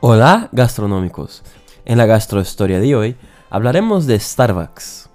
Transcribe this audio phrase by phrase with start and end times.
[0.00, 1.42] Hola gastronómicos.
[1.84, 3.16] En la gastrohistoria de hoy
[3.50, 5.10] hablaremos de Starbucks.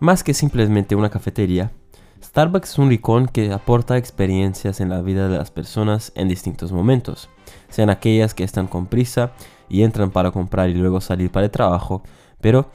[0.00, 1.72] Más que simplemente una cafetería,
[2.22, 6.72] Starbucks es un rincón que aporta experiencias en la vida de las personas en distintos
[6.72, 7.30] momentos,
[7.70, 9.32] sean aquellas que están con prisa
[9.70, 12.02] y entran para comprar y luego salir para el trabajo,
[12.42, 12.70] pero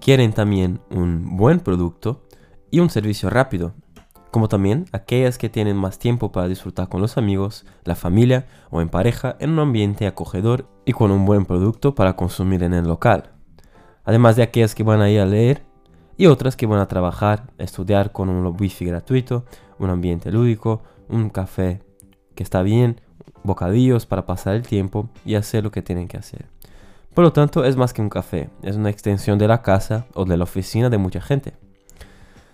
[0.00, 2.26] quieren también un buen producto
[2.72, 3.74] y un servicio rápido,
[4.30, 8.80] como también aquellas que tienen más tiempo para disfrutar con los amigos, la familia o
[8.80, 12.86] en pareja en un ambiente acogedor y con un buen producto para consumir en el
[12.86, 13.32] local.
[14.04, 15.64] Además de aquellas que van a ir a leer
[16.16, 19.44] y otras que van a trabajar, estudiar con un wifi gratuito,
[19.78, 21.82] un ambiente lúdico, un café
[22.34, 23.00] que está bien,
[23.42, 26.46] bocadillos para pasar el tiempo y hacer lo que tienen que hacer.
[27.14, 30.24] Por lo tanto, es más que un café, es una extensión de la casa o
[30.24, 31.54] de la oficina de mucha gente.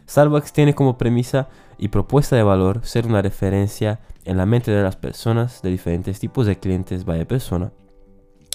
[0.08, 4.82] Starbucks tiene como premisa y propuesta de valor ser una referencia en la mente de
[4.82, 7.72] las personas de diferentes tipos de clientes vaya persona.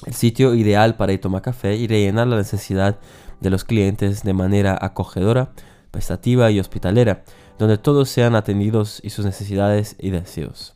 [0.05, 2.99] El sitio ideal para ir tomar café y rellenar la necesidad
[3.39, 5.51] de los clientes de manera acogedora,
[5.91, 7.23] prestativa y hospitalera,
[7.59, 10.75] donde todos sean atendidos y sus necesidades y deseos.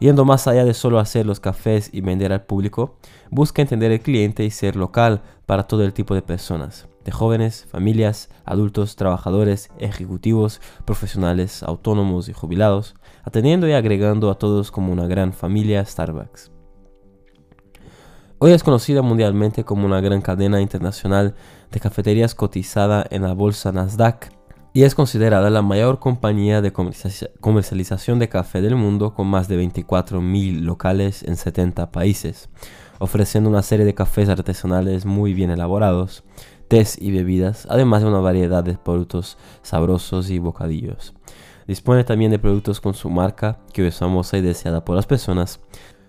[0.00, 2.96] Yendo más allá de solo hacer los cafés y vender al público,
[3.30, 7.66] busca entender el cliente y ser local para todo el tipo de personas, de jóvenes,
[7.70, 15.06] familias, adultos, trabajadores, ejecutivos, profesionales, autónomos y jubilados, atendiendo y agregando a todos como una
[15.06, 16.52] gran familia Starbucks.
[18.38, 21.34] Hoy es conocida mundialmente como una gran cadena internacional
[21.70, 24.30] de cafeterías cotizada en la bolsa Nasdaq
[24.72, 29.62] y es considerada la mayor compañía de comercialización de café del mundo con más de
[29.62, 32.48] 24.000 locales en 70 países,
[32.98, 36.24] ofreciendo una serie de cafés artesanales muy bien elaborados,
[36.70, 41.14] tés y bebidas, además de una variedad de productos sabrosos y bocadillos.
[41.66, 45.58] Dispone también de productos con su marca, que es famosa y deseada por las personas,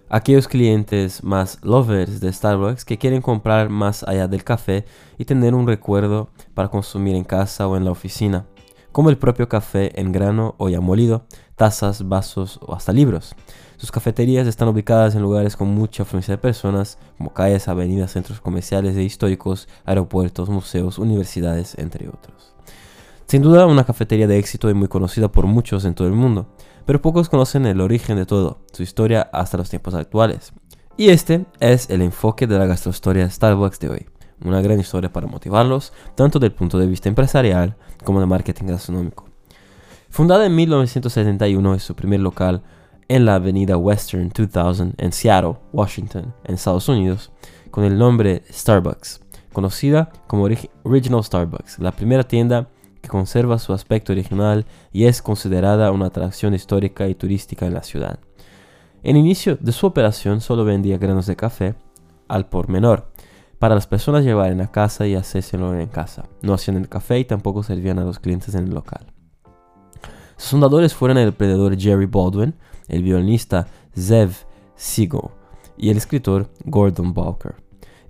[0.08, 4.86] aquellos clientes más lovers de Starbucks que quieren comprar más allá del café
[5.18, 8.46] y tener un recuerdo para consumir en casa o en la oficina,
[8.92, 11.26] como el propio café en grano o ya molido,
[11.56, 13.36] tazas, vasos o hasta libros.
[13.78, 18.42] Sus cafeterías están ubicadas en lugares con mucha afluencia de personas, como calles, avenidas, centros
[18.42, 22.54] comerciales e históricos, aeropuertos, museos, universidades, entre otros.
[23.28, 26.48] Sin duda, una cafetería de éxito y muy conocida por muchos en todo el mundo
[26.86, 30.54] pero pocos conocen el origen de todo, su historia hasta los tiempos actuales.
[30.98, 34.10] Y este es el enfoque de la gastrohistoria Starbucks de hoy.
[34.44, 39.26] Una gran historia para motivarlos, tanto del punto de vista empresarial como de marketing gastronómico.
[40.10, 42.64] Fundada en 1971, es su primer local
[43.08, 47.32] en la avenida Western 2000 en Seattle, Washington, en Estados Unidos,
[47.72, 49.22] con el nombre Starbucks,
[49.54, 50.44] conocida como
[50.84, 52.68] Original Starbucks, la primera tienda
[53.02, 57.84] que conserva su aspecto original y es considerada una atracción histórica y turística en la
[57.84, 58.20] ciudad.
[59.04, 61.76] En inicio de su operación solo vendía granos de café
[62.28, 63.11] al por menor,
[63.62, 66.26] para las personas llevar en la casa y hacérselo en casa.
[66.42, 69.06] No hacían el café y tampoco servían a los clientes en el local.
[70.36, 72.56] Sus fundadores fueron el emprendedor Jerry Baldwin,
[72.88, 74.32] el violinista Zev
[74.76, 75.30] Siegel
[75.78, 77.54] y el escritor Gordon Balker,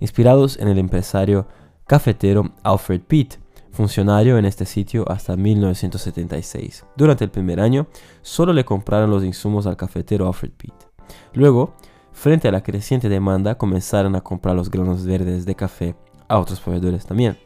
[0.00, 1.46] inspirados en el empresario
[1.86, 3.34] cafetero Alfred Pitt,
[3.72, 6.86] funcionario en este sitio hasta 1976.
[6.96, 7.88] Durante el primer año,
[8.22, 10.72] solo le compraron los insumos al cafetero Alfred Pitt.
[11.34, 11.74] Luego,
[12.22, 15.96] frente a la creciente demanda, comenzaron a comprar los granos verdes de café
[16.28, 17.36] a otros proveedores también.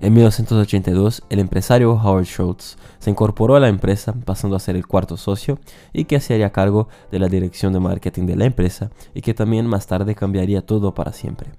[0.00, 4.88] En 1982, el empresario Howard Schultz se incorporó a la empresa, pasando a ser el
[4.88, 5.60] cuarto socio
[5.92, 9.32] y que se haría cargo de la dirección de marketing de la empresa y que
[9.32, 11.52] también más tarde cambiaría todo para siempre.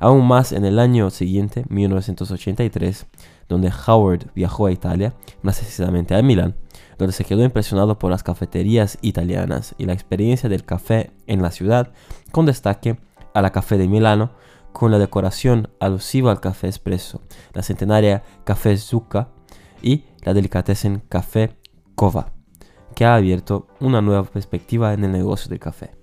[0.00, 3.06] Aún más en el año siguiente, 1983,
[3.50, 5.12] donde Howard viajó a Italia,
[5.42, 6.54] más precisamente a Milán,
[6.98, 11.50] donde se quedó impresionado por las cafeterías italianas y la experiencia del café en la
[11.50, 11.92] ciudad,
[12.32, 12.98] con destaque
[13.34, 14.30] a la Café de Milano,
[14.72, 19.28] con la decoración alusiva al café espresso, la centenaria Café Zucca
[19.82, 21.56] y la delicatessen Café
[21.94, 22.32] Cova,
[22.94, 25.96] que ha abierto una nueva perspectiva en el negocio del café.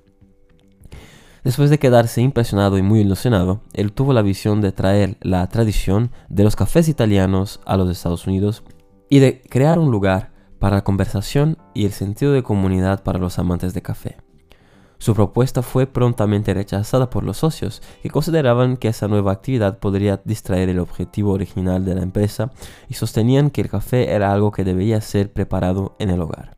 [1.43, 6.11] Después de quedarse impresionado y muy ilusionado, él tuvo la visión de traer la tradición
[6.29, 8.63] de los cafés italianos a los Estados Unidos
[9.09, 10.32] y de crear un lugar
[10.63, 14.15] para la conversación y el sentido de comunidad para los amantes de café.
[14.97, 20.21] Su propuesta fue prontamente rechazada por los socios, que consideraban que esa nueva actividad podría
[20.23, 22.49] distraer el objetivo original de la empresa
[22.87, 26.55] y sostenían que el café era algo que debía ser preparado en el hogar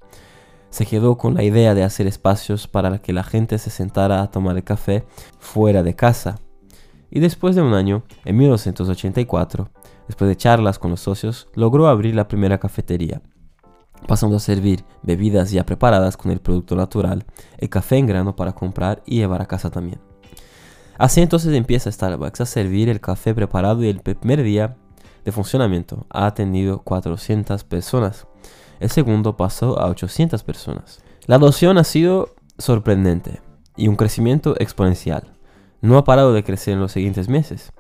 [0.69, 4.30] se quedó con la idea de hacer espacios para que la gente se sentara a
[4.30, 5.06] tomar el café
[5.40, 6.38] fuera de casa.
[7.10, 9.69] Y después de un año, en 1984,
[10.10, 13.22] después de charlas con los socios, logró abrir la primera cafetería,
[14.07, 17.25] pasando a servir bebidas ya preparadas con el producto natural,
[17.57, 20.00] el café en grano para comprar y llevar a casa también.
[20.97, 24.77] Así entonces empieza Starbucks a servir el café preparado y el primer día
[25.25, 28.27] de funcionamiento ha atendido 400 personas.
[28.80, 31.00] El segundo pasó a 800 personas.
[31.25, 33.41] La adopción ha sido sorprendente
[33.75, 35.33] y un crecimiento exponencial.
[35.81, 37.74] No ha parado de crecer en los siguientes meses.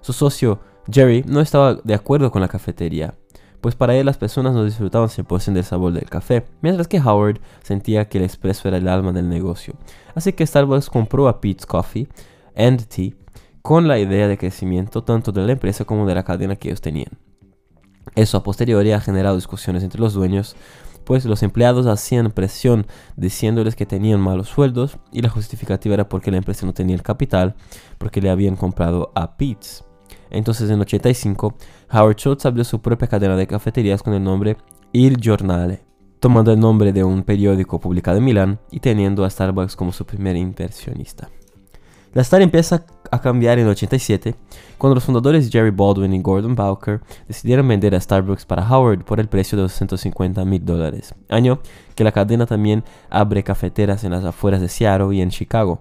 [0.00, 0.60] Su socio
[0.90, 3.14] Jerry no estaba de acuerdo con la cafetería,
[3.62, 7.40] pues para él las personas no disfrutaban 100% del sabor del café, mientras que Howard
[7.62, 9.74] sentía que el espresso era el alma del negocio.
[10.16, 12.08] Así que Starbucks compró a Pete's Coffee
[12.56, 13.12] and Tea
[13.62, 16.80] con la idea de crecimiento tanto de la empresa como de la cadena que ellos
[16.80, 17.12] tenían.
[18.16, 20.56] Eso a posteriori ha generado discusiones entre los dueños,
[21.04, 26.32] pues los empleados hacían presión diciéndoles que tenían malos sueldos y la justificativa era porque
[26.32, 27.54] la empresa no tenía el capital,
[27.98, 29.84] porque le habían comprado a Pete's.
[30.30, 31.54] Entonces en 85,
[31.92, 34.56] Howard Schultz abrió su propia cadena de cafeterías con el nombre
[34.92, 35.80] Il Giornale,
[36.20, 40.04] tomando el nombre de un periódico publicado en Milán y teniendo a Starbucks como su
[40.04, 41.28] primer inversionista.
[42.14, 44.34] La historia empieza a cambiar en 87,
[44.76, 49.18] cuando los fundadores Jerry Baldwin y Gordon Bowker decidieron vender a Starbucks para Howard por
[49.18, 51.60] el precio de 250 mil dólares, año
[51.94, 55.80] que la cadena también abre cafeteras en las afueras de Seattle y en Chicago.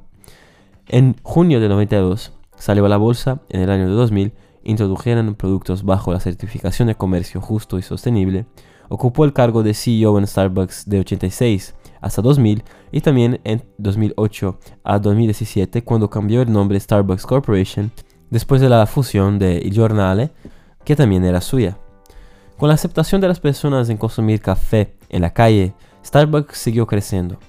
[0.87, 5.83] En junio de 92, salió a la bolsa en el año de 2000, introdujeron productos
[5.83, 8.45] bajo la certificación de comercio justo y sostenible,
[8.87, 14.59] ocupó el cargo de CEO en Starbucks de 86 hasta 2000 y también en 2008
[14.83, 17.91] a 2017 cuando cambió el nombre Starbucks Corporation
[18.29, 20.29] después de la fusión de Il Giornale,
[20.85, 21.79] que también era suya.
[22.59, 25.73] Con la aceptación de las personas en consumir café en la calle,
[26.05, 27.39] Starbucks siguió creciendo.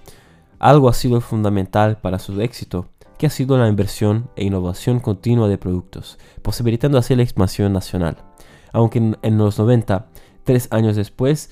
[0.58, 2.86] Algo ha sido fundamental para su éxito
[3.18, 8.16] que ha sido la inversión e innovación continua de productos, posibilitando así la expansión nacional.
[8.72, 10.06] Aunque en, los 90,
[10.44, 11.50] tres años después,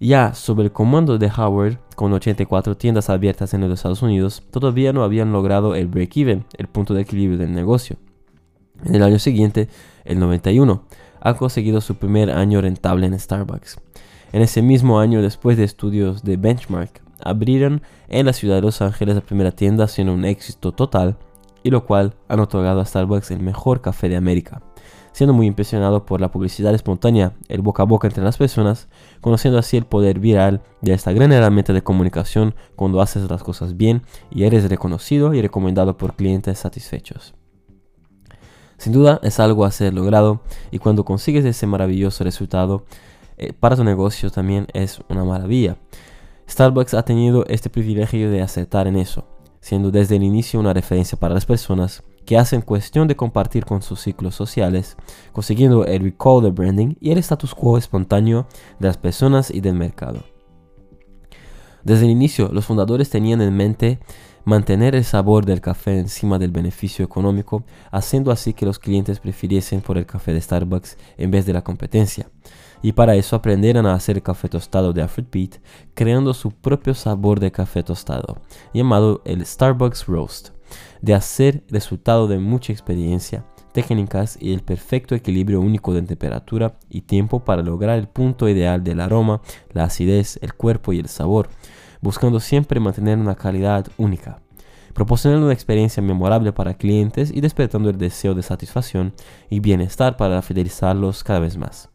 [0.00, 4.92] ya sobre el comando de Howard, con 84 tiendas abiertas en los Estados Unidos, todavía
[4.92, 7.96] no habían logrado el break-even, el punto de equilibrio del negocio.
[8.84, 9.68] En el año siguiente,
[10.04, 10.84] el 91,
[11.20, 13.80] ha conseguido su primer año rentable en Starbucks.
[14.32, 18.80] En ese mismo año, después de estudios de benchmark, abrieron en la ciudad de Los
[18.82, 21.16] Ángeles la primera tienda siendo un éxito total
[21.64, 24.62] y lo cual han otorgado a Starbucks el mejor café de América,
[25.12, 28.88] siendo muy impresionado por la publicidad espontánea, el boca a boca entre las personas,
[29.22, 33.76] conociendo así el poder viral de esta gran herramienta de comunicación cuando haces las cosas
[33.76, 37.34] bien y eres reconocido y recomendado por clientes satisfechos.
[38.76, 42.84] Sin duda es algo a ser logrado y cuando consigues ese maravilloso resultado,
[43.38, 45.78] eh, para tu negocio también es una maravilla.
[46.48, 49.26] Starbucks ha tenido este privilegio de acertar en eso,
[49.60, 53.82] siendo desde el inicio una referencia para las personas que hacen cuestión de compartir con
[53.82, 54.96] sus ciclos sociales,
[55.32, 58.46] consiguiendo el recall de branding y el status quo espontáneo
[58.78, 60.22] de las personas y del mercado.
[61.82, 63.98] Desde el inicio, los fundadores tenían en mente
[64.44, 69.80] mantener el sabor del café encima del beneficio económico, haciendo así que los clientes prefiriesen
[69.80, 72.30] por el café de Starbucks en vez de la competencia
[72.84, 75.56] y para eso aprendieron a hacer café tostado de Afrobeat,
[75.94, 78.42] creando su propio sabor de café tostado,
[78.74, 80.50] llamado el Starbucks Roast,
[81.00, 87.00] de hacer resultado de mucha experiencia, técnicas y el perfecto equilibrio único de temperatura y
[87.00, 89.40] tiempo para lograr el punto ideal del aroma,
[89.72, 91.48] la acidez, el cuerpo y el sabor,
[92.02, 94.42] buscando siempre mantener una calidad única
[94.92, 99.12] proporcionando una experiencia memorable para clientes y despertando el deseo de satisfacción
[99.50, 101.93] y bienestar para fidelizarlos cada vez más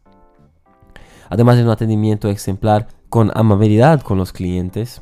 [1.30, 5.00] además de un atendimiento ejemplar con amabilidad con los clientes,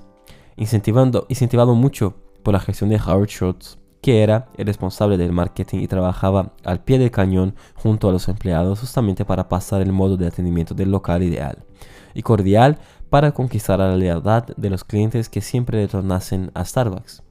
[0.57, 5.79] incentivando, incentivado mucho por la gestión de Howard Schultz, que era el responsable del marketing
[5.79, 10.17] y trabajaba al pie del cañón junto a los empleados justamente para pasar el modo
[10.17, 11.65] de atendimiento del local ideal
[12.15, 12.79] y cordial
[13.11, 17.23] para conquistar la lealtad de los clientes que siempre retornasen a Starbucks.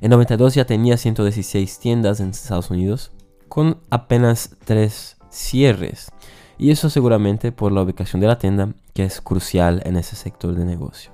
[0.00, 3.12] En 92 ya tenía 116 tiendas en Estados Unidos,
[3.48, 6.10] con apenas 3 cierres
[6.58, 10.54] y eso seguramente por la ubicación de la tienda, que es crucial en ese sector
[10.54, 11.12] de negocio.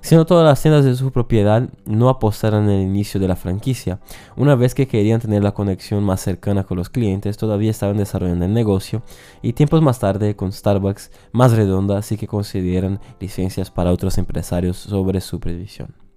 [0.00, 3.98] Siendo todas las tiendas de su propiedad, no apostaron en el inicio de la franquicia.
[4.36, 8.44] Una vez que querían tener la conexión más cercana con los clientes, todavía estaban desarrollando
[8.44, 9.02] el negocio
[9.42, 14.76] y tiempos más tarde con Starbucks más redonda, así que concedieron licencias para otros empresarios
[14.76, 16.07] sobre su previsión.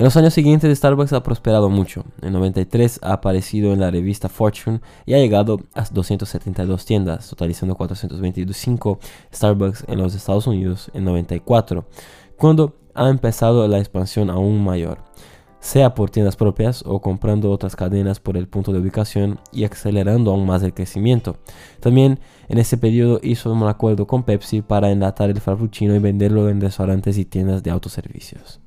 [0.00, 2.06] En los años siguientes Starbucks ha prosperado mucho.
[2.22, 7.74] En 93 ha aparecido en la revista Fortune y ha llegado a 272 tiendas, totalizando
[7.74, 8.98] 425
[9.30, 11.84] Starbucks en los Estados Unidos en 94,
[12.38, 15.04] cuando ha empezado la expansión aún mayor,
[15.58, 20.30] sea por tiendas propias o comprando otras cadenas por el punto de ubicación y acelerando
[20.30, 21.36] aún más el crecimiento.
[21.78, 26.48] También en ese periodo hizo un acuerdo con Pepsi para enlatar el frappuccino y venderlo
[26.48, 28.60] en restaurantes y tiendas de autoservicios.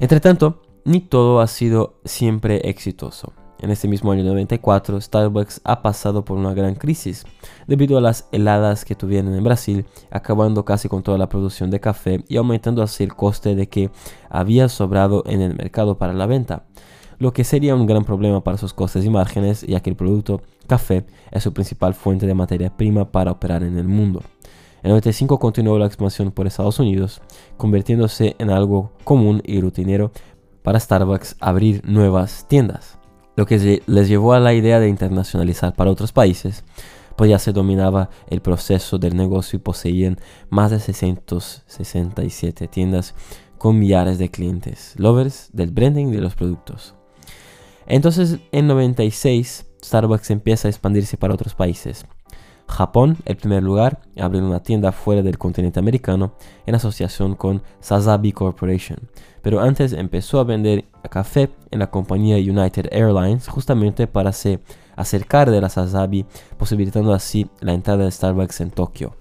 [0.00, 3.34] Entre tanto, ni todo ha sido siempre exitoso.
[3.60, 7.26] En este mismo año 94, Starbucks ha pasado por una gran crisis
[7.66, 11.80] debido a las heladas que tuvieron en Brasil, acabando casi con toda la producción de
[11.80, 13.90] café y aumentando así el coste de que
[14.30, 16.64] había sobrado en el mercado para la venta,
[17.18, 20.40] lo que sería un gran problema para sus costes y márgenes, ya que el producto
[20.66, 24.22] café es su principal fuente de materia prima para operar en el mundo.
[24.82, 27.20] En 95 continuó la expansión por Estados Unidos,
[27.56, 30.12] convirtiéndose en algo común y rutinero
[30.62, 33.00] para Starbucks abrir nuevas tiendas
[33.40, 36.62] lo que les llevó a la idea de internacionalizar para otros países,
[37.16, 40.18] pues ya se dominaba el proceso del negocio y poseían
[40.50, 43.14] más de 667 tiendas
[43.56, 46.94] con millares de clientes, lovers del branding de los productos.
[47.86, 52.04] Entonces, en 96, Starbucks empieza a expandirse para otros países.
[52.70, 56.32] Japón, el primer lugar, abre una tienda fuera del continente americano
[56.66, 58.98] en asociación con Sazabi Corporation,
[59.42, 64.60] pero antes empezó a vender café en la compañía United Airlines justamente para se
[64.96, 66.26] acercar de la Sazabi,
[66.58, 69.16] posibilitando así la entrada de Starbucks en Tokio.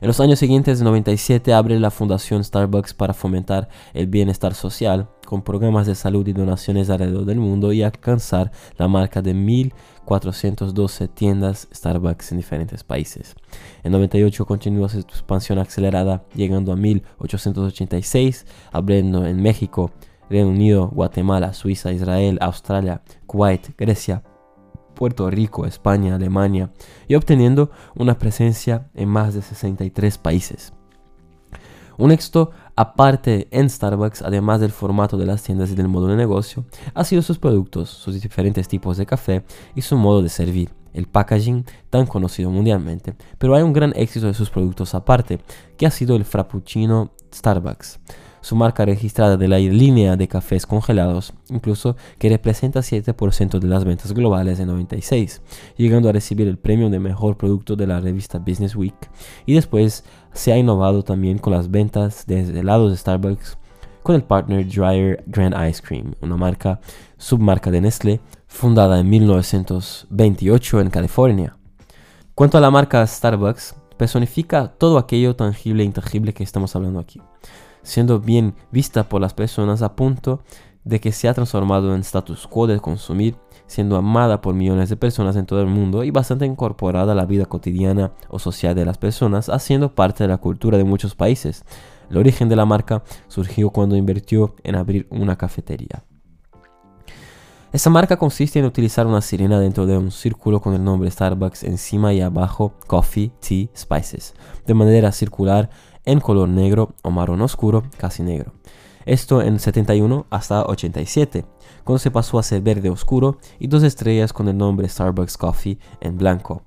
[0.00, 5.08] En los años siguientes, en 97, abre la Fundación Starbucks para fomentar el bienestar social,
[5.24, 11.08] con programas de salud y donaciones alrededor del mundo y alcanzar la marca de 1.412
[11.12, 13.34] tiendas Starbucks en diferentes países.
[13.82, 19.90] En 98 continúa su expansión acelerada, llegando a 1.886, abriendo en México,
[20.28, 24.22] Reino Unido, Guatemala, Suiza, Israel, Australia, Kuwait, Grecia,
[24.94, 26.70] Puerto Rico, España, Alemania
[27.08, 30.72] y obteniendo una presencia en más de 63 países.
[31.96, 36.16] Un éxito aparte en Starbucks, además del formato de las tiendas y del modo de
[36.16, 40.70] negocio, ha sido sus productos, sus diferentes tipos de café y su modo de servir,
[40.92, 43.14] el packaging tan conocido mundialmente.
[43.38, 45.40] Pero hay un gran éxito de sus productos aparte,
[45.76, 48.00] que ha sido el Frappuccino Starbucks
[48.44, 53.86] su marca registrada de la línea de cafés congelados, incluso que representa 7% de las
[53.86, 55.40] ventas globales en 96,
[55.78, 58.94] llegando a recibir el premio de mejor producto de la revista Business Week.
[59.46, 63.56] Y después se ha innovado también con las ventas de helados de Starbucks
[64.02, 66.80] con el partner Dryer Grand Ice Cream, una marca
[67.16, 71.56] submarca de Nestlé fundada en 1928 en California.
[72.34, 77.22] Cuanto a la marca Starbucks, personifica todo aquello tangible e intangible que estamos hablando aquí
[77.84, 80.42] siendo bien vista por las personas a punto
[80.82, 83.36] de que se ha transformado en status quo de consumir,
[83.66, 87.24] siendo amada por millones de personas en todo el mundo y bastante incorporada a la
[87.24, 91.64] vida cotidiana o social de las personas, haciendo parte de la cultura de muchos países.
[92.10, 96.04] El origen de la marca surgió cuando invirtió en abrir una cafetería.
[97.72, 101.64] Esta marca consiste en utilizar una sirena dentro de un círculo con el nombre Starbucks
[101.64, 105.70] encima y abajo Coffee, Tea, Spices, de manera circular
[106.04, 108.52] en color negro o marrón oscuro, casi negro.
[109.06, 111.44] Esto en 71 hasta 87,
[111.84, 115.78] cuando se pasó a ser verde oscuro y dos estrellas con el nombre Starbucks Coffee
[116.00, 116.62] en blanco,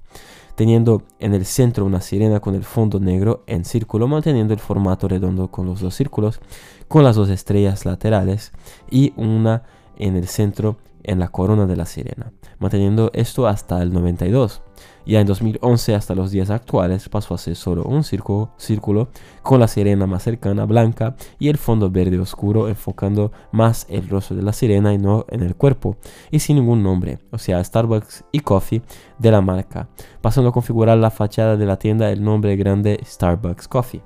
[0.56, 5.08] teniendo en el centro una sirena con el fondo negro en círculo, manteniendo el formato
[5.08, 6.40] redondo con los dos círculos,
[6.88, 8.52] con las dos estrellas laterales
[8.90, 9.64] y una
[9.98, 14.62] en el centro en la corona de la sirena, manteniendo esto hasta el 92.
[15.08, 19.08] Ya en 2011 hasta los días actuales pasó a ser solo un círculo, círculo
[19.42, 24.36] con la sirena más cercana blanca y el fondo verde oscuro enfocando más el rostro
[24.36, 25.96] de la sirena y no en el cuerpo
[26.30, 28.82] y sin ningún nombre, o sea Starbucks y Coffee
[29.18, 29.88] de la marca,
[30.20, 34.04] pasando a configurar la fachada de la tienda el nombre grande Starbucks Coffee.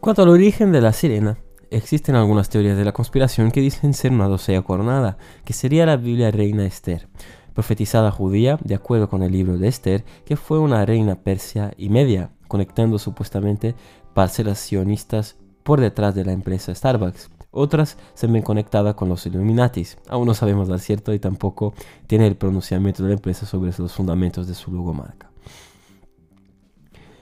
[0.00, 1.38] Cuanto al origen de la sirena,
[1.70, 5.96] existen algunas teorías de la conspiración que dicen ser una docea coronada, que sería la
[5.96, 7.08] Biblia reina Esther,
[7.54, 11.88] profetizada judía de acuerdo con el libro de Esther, que fue una reina persia y
[11.88, 13.74] media, conectando supuestamente
[14.14, 17.30] parcelas sionistas por detrás de la empresa Starbucks.
[17.50, 19.98] Otras se ven conectadas con los Illuminatis.
[20.08, 21.74] Aún no sabemos al cierto y tampoco
[22.06, 25.30] tiene el pronunciamiento de la empresa sobre los fundamentos de su logomarca.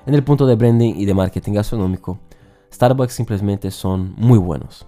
[0.06, 2.18] En el punto de branding y de marketing gastronómico,
[2.72, 4.86] Starbucks simplemente son muy buenos,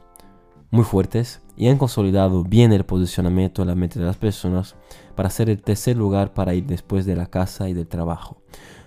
[0.73, 4.75] muy fuertes y han consolidado bien el posicionamiento en la mente de las personas
[5.15, 8.39] para ser el tercer lugar para ir después de la casa y del trabajo.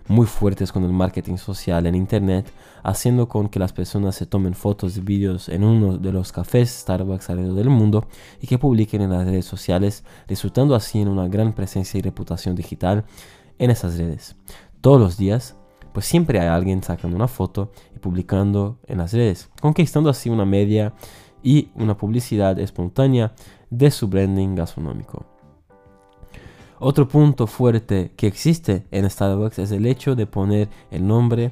[0.07, 2.51] Muy fuertes con el marketing social en internet,
[2.83, 6.69] haciendo con que las personas se tomen fotos y vídeos en uno de los cafés
[6.71, 8.07] Starbucks alrededor del mundo
[8.41, 12.55] y que publiquen en las redes sociales, resultando así en una gran presencia y reputación
[12.55, 13.05] digital
[13.59, 14.35] en esas redes.
[14.81, 15.55] Todos los días
[15.95, 20.43] pues siempre hay alguien sacando una foto y publicando en las redes, conquistando así una
[20.43, 20.93] media
[21.45, 23.33] y una publicidad espontánea
[23.69, 25.25] de su branding gastronómico.
[26.79, 31.51] Otro punto fuerte que existe en Starbucks es el hecho de poner el nombre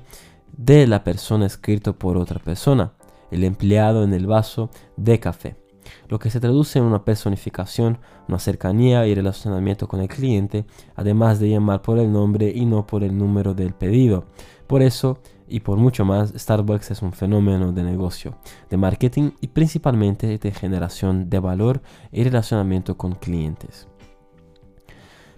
[0.58, 2.92] de la persona escrito por otra persona,
[3.32, 5.64] el empleado en el vaso de café
[6.08, 11.40] lo que se traduce en una personificación, una cercanía y relacionamiento con el cliente, además
[11.40, 14.26] de llamar por el nombre y no por el número del pedido.
[14.68, 15.20] Por eso,
[15.54, 18.36] y por mucho más, Starbucks es un fenómeno de negocio,
[18.72, 23.88] de marketing y principalmente de generación de valor y relacionamiento con clientes.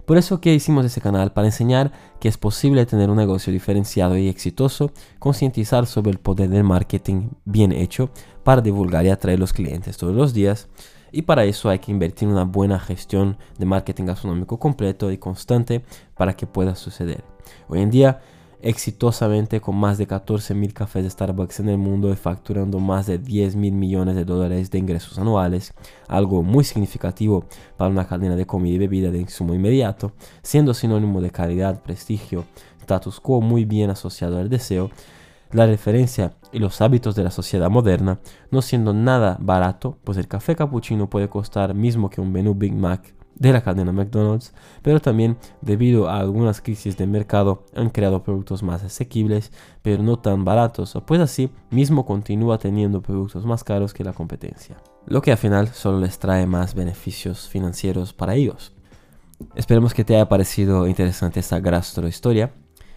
[0.06, 4.16] Por eso que hicimos ese canal, para enseñar que es posible tener un negocio diferenciado
[4.16, 8.08] y exitoso, concientizar sobre el poder del marketing bien hecho
[8.42, 10.70] para divulgar y atraer los clientes todos los días.
[11.12, 15.18] Y para eso hay que invertir en una buena gestión de marketing gastronómico completo y
[15.18, 15.84] constante
[16.16, 17.22] para que pueda suceder.
[17.68, 18.22] Hoy en día
[18.60, 23.06] exitosamente con más de 14 mil cafés de Starbucks en el mundo y facturando más
[23.06, 25.74] de 10 mil millones de dólares de ingresos anuales,
[26.08, 27.44] algo muy significativo
[27.76, 32.44] para una cadena de comida y bebida de insumo inmediato, siendo sinónimo de calidad, prestigio,
[32.80, 34.90] status quo muy bien asociado al deseo,
[35.52, 38.18] la referencia y los hábitos de la sociedad moderna,
[38.50, 42.74] no siendo nada barato, pues el café cappuccino puede costar mismo que un menú Big
[42.74, 44.52] Mac de la cadena McDonald's,
[44.82, 49.52] pero también debido a algunas crisis de mercado han creado productos más asequibles,
[49.82, 54.76] pero no tan baratos, pues así mismo continúa teniendo productos más caros que la competencia,
[55.06, 58.72] lo que al final solo les trae más beneficios financieros para ellos.
[59.54, 62.54] Esperemos que te haya parecido interesante esta gastro historia.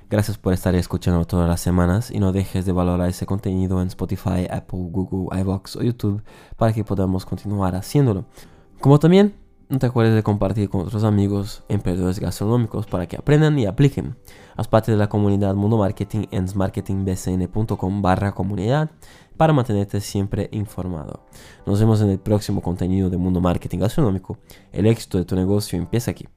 [0.10, 3.90] Gracias por estar escuchando todas las semanas y no dejes de valorar ese contenido en
[3.90, 6.24] Spotify, Apple, Google, iVoox o YouTube
[6.58, 8.26] para que podamos continuar haciéndolo.
[8.80, 9.36] Como también
[9.70, 14.16] no te acuerdes de compartir con otros amigos emprendedores gastronómicos para que aprendan y apliquen.
[14.58, 18.90] Haz parte de la comunidad Mundo Marketing en marketingbcn.com barra comunidad
[19.38, 21.24] para mantenerte siempre informado.
[21.68, 24.40] Nos vemos en el próximo contenido de Mundo Marketing Gastronómico.
[24.72, 26.28] El éxito de tu negocio empieza aquí.